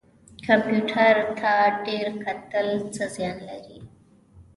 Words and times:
کمپیوټر 0.45 1.15
ته 1.39 1.51
ډیر 1.85 2.07
کتل 2.23 2.67
څه 2.95 3.03
زیان 3.15 3.37
لري؟ 3.47 3.79